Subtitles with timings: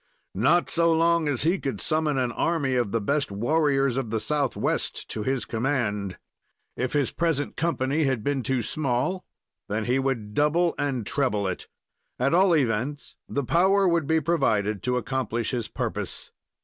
[0.33, 4.19] Not so long as he could summon an army of the best warriors of the
[4.19, 6.17] Southwest to his command.
[6.75, 9.25] If his present company had been too small,
[9.69, 11.67] then he would double and treble it.
[12.17, 16.31] At all events, the power would be provided to accomplish his purpose.